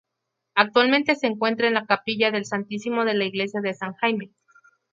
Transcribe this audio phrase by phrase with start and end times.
[0.55, 4.31] Actualmente se encuentran en la capilla del Santísimo de la iglesia de San Jaime.